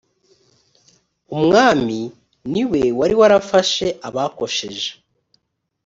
umwami 1.35 1.99
ni 2.51 2.63
we 2.69 2.81
wari 2.99 3.15
warafashe 3.19 3.87
abakosheje. 4.07 4.89